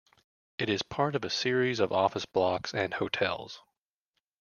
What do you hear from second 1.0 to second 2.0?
of a series of